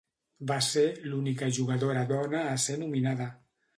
[0.51, 3.29] Va ser l'única jugadora dona a ser nominada.